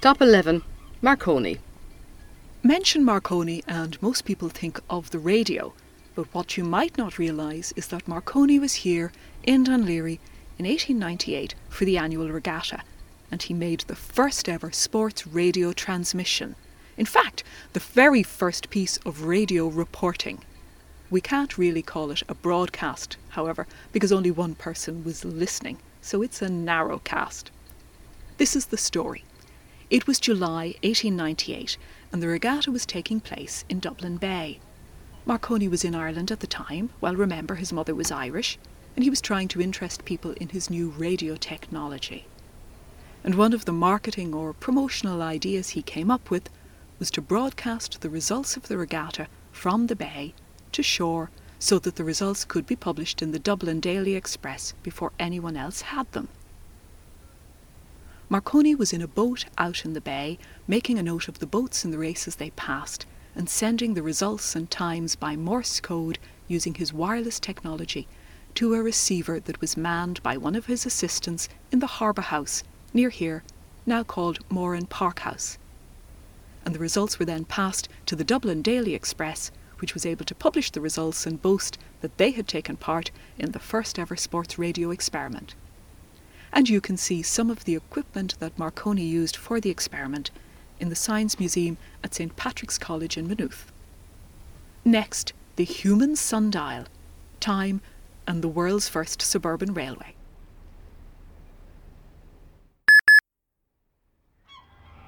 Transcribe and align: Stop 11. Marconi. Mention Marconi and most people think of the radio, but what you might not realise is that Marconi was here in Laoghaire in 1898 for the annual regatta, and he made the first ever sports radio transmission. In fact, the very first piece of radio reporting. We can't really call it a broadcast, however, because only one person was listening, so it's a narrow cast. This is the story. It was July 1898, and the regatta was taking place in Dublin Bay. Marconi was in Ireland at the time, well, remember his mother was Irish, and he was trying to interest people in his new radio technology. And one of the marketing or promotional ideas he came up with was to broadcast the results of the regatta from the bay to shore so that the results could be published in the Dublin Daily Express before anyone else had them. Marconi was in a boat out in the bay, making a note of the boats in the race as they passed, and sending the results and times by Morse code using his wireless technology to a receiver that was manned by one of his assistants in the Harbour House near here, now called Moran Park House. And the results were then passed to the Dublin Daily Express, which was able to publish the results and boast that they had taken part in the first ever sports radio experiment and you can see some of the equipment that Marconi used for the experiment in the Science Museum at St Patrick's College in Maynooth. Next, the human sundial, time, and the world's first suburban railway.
Stop 0.00 0.22
11. 0.22 0.62
Marconi. 1.02 1.58
Mention 2.62 3.04
Marconi 3.04 3.62
and 3.68 4.00
most 4.00 4.24
people 4.24 4.48
think 4.48 4.80
of 4.88 5.10
the 5.10 5.18
radio, 5.18 5.74
but 6.14 6.26
what 6.32 6.56
you 6.56 6.64
might 6.64 6.96
not 6.96 7.18
realise 7.18 7.72
is 7.76 7.88
that 7.88 8.08
Marconi 8.08 8.58
was 8.58 8.76
here 8.76 9.12
in 9.42 9.62
Laoghaire 9.62 10.18
in 10.58 10.64
1898 10.64 11.54
for 11.68 11.84
the 11.84 11.98
annual 11.98 12.30
regatta, 12.30 12.80
and 13.30 13.42
he 13.42 13.52
made 13.52 13.80
the 13.80 13.94
first 13.94 14.48
ever 14.48 14.72
sports 14.72 15.26
radio 15.26 15.70
transmission. 15.70 16.56
In 16.96 17.04
fact, 17.04 17.44
the 17.74 17.80
very 17.80 18.22
first 18.22 18.70
piece 18.70 18.96
of 19.04 19.24
radio 19.24 19.66
reporting. 19.66 20.38
We 21.10 21.20
can't 21.20 21.58
really 21.58 21.82
call 21.82 22.10
it 22.10 22.22
a 22.26 22.34
broadcast, 22.34 23.18
however, 23.28 23.66
because 23.92 24.12
only 24.12 24.30
one 24.30 24.54
person 24.54 25.04
was 25.04 25.26
listening, 25.26 25.76
so 26.00 26.22
it's 26.22 26.40
a 26.40 26.48
narrow 26.48 27.00
cast. 27.00 27.50
This 28.38 28.56
is 28.56 28.64
the 28.64 28.78
story. 28.78 29.24
It 29.90 30.06
was 30.06 30.20
July 30.20 30.76
1898, 30.84 31.76
and 32.12 32.22
the 32.22 32.28
regatta 32.28 32.70
was 32.70 32.86
taking 32.86 33.18
place 33.18 33.64
in 33.68 33.80
Dublin 33.80 34.18
Bay. 34.18 34.60
Marconi 35.26 35.66
was 35.66 35.82
in 35.84 35.96
Ireland 35.96 36.30
at 36.30 36.38
the 36.38 36.46
time, 36.46 36.90
well, 37.00 37.16
remember 37.16 37.56
his 37.56 37.72
mother 37.72 37.92
was 37.92 38.12
Irish, 38.12 38.56
and 38.94 39.02
he 39.02 39.10
was 39.10 39.20
trying 39.20 39.48
to 39.48 39.60
interest 39.60 40.04
people 40.04 40.30
in 40.34 40.50
his 40.50 40.70
new 40.70 40.90
radio 40.90 41.34
technology. 41.34 42.26
And 43.24 43.34
one 43.34 43.52
of 43.52 43.64
the 43.64 43.72
marketing 43.72 44.32
or 44.32 44.52
promotional 44.52 45.22
ideas 45.22 45.70
he 45.70 45.82
came 45.82 46.08
up 46.08 46.30
with 46.30 46.48
was 47.00 47.10
to 47.10 47.20
broadcast 47.20 48.00
the 48.00 48.10
results 48.10 48.56
of 48.56 48.68
the 48.68 48.78
regatta 48.78 49.26
from 49.50 49.88
the 49.88 49.96
bay 49.96 50.34
to 50.70 50.84
shore 50.84 51.32
so 51.58 51.80
that 51.80 51.96
the 51.96 52.04
results 52.04 52.44
could 52.44 52.64
be 52.64 52.76
published 52.76 53.22
in 53.22 53.32
the 53.32 53.40
Dublin 53.40 53.80
Daily 53.80 54.14
Express 54.14 54.72
before 54.84 55.10
anyone 55.18 55.56
else 55.56 55.80
had 55.80 56.12
them. 56.12 56.28
Marconi 58.32 58.76
was 58.76 58.92
in 58.92 59.02
a 59.02 59.08
boat 59.08 59.46
out 59.58 59.84
in 59.84 59.92
the 59.92 60.00
bay, 60.00 60.38
making 60.68 61.00
a 61.00 61.02
note 61.02 61.26
of 61.26 61.40
the 61.40 61.48
boats 61.48 61.84
in 61.84 61.90
the 61.90 61.98
race 61.98 62.28
as 62.28 62.36
they 62.36 62.50
passed, 62.50 63.04
and 63.34 63.50
sending 63.50 63.94
the 63.94 64.04
results 64.04 64.54
and 64.54 64.70
times 64.70 65.16
by 65.16 65.34
Morse 65.34 65.80
code 65.80 66.16
using 66.46 66.74
his 66.74 66.92
wireless 66.92 67.40
technology 67.40 68.06
to 68.54 68.72
a 68.74 68.82
receiver 68.84 69.40
that 69.40 69.60
was 69.60 69.76
manned 69.76 70.22
by 70.22 70.36
one 70.36 70.54
of 70.54 70.66
his 70.66 70.86
assistants 70.86 71.48
in 71.72 71.80
the 71.80 71.98
Harbour 71.98 72.22
House 72.22 72.62
near 72.94 73.10
here, 73.10 73.42
now 73.84 74.04
called 74.04 74.38
Moran 74.48 74.86
Park 74.86 75.18
House. 75.20 75.58
And 76.64 76.72
the 76.72 76.78
results 76.78 77.18
were 77.18 77.24
then 77.24 77.44
passed 77.44 77.88
to 78.06 78.14
the 78.14 78.22
Dublin 78.22 78.62
Daily 78.62 78.94
Express, 78.94 79.50
which 79.80 79.92
was 79.92 80.06
able 80.06 80.24
to 80.26 80.36
publish 80.36 80.70
the 80.70 80.80
results 80.80 81.26
and 81.26 81.42
boast 81.42 81.78
that 82.00 82.16
they 82.16 82.30
had 82.30 82.46
taken 82.46 82.76
part 82.76 83.10
in 83.40 83.50
the 83.50 83.58
first 83.58 83.98
ever 83.98 84.14
sports 84.14 84.56
radio 84.56 84.92
experiment 84.92 85.56
and 86.52 86.68
you 86.68 86.80
can 86.80 86.96
see 86.96 87.22
some 87.22 87.50
of 87.50 87.64
the 87.64 87.74
equipment 87.74 88.38
that 88.40 88.58
Marconi 88.58 89.04
used 89.04 89.36
for 89.36 89.60
the 89.60 89.70
experiment 89.70 90.30
in 90.78 90.88
the 90.88 90.96
Science 90.96 91.38
Museum 91.38 91.76
at 92.02 92.14
St 92.14 92.34
Patrick's 92.36 92.78
College 92.78 93.16
in 93.16 93.28
Maynooth. 93.28 93.70
Next, 94.84 95.32
the 95.56 95.64
human 95.64 96.16
sundial, 96.16 96.86
time, 97.38 97.80
and 98.26 98.42
the 98.42 98.48
world's 98.48 98.88
first 98.88 99.22
suburban 99.22 99.74
railway. 99.74 100.14